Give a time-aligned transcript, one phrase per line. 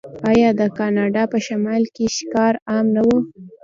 [0.31, 3.09] آیا د کاناډا په شمال کې ښکار عام نه و؟